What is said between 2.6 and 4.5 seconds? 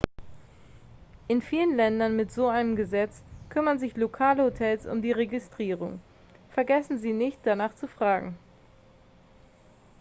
gesetz kümmern sich lokale